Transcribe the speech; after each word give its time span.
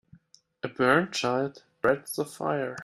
A 0.63 0.67
burnt 0.67 1.11
child 1.11 1.61
dreads 1.83 2.15
the 2.15 2.25
fire. 2.25 2.75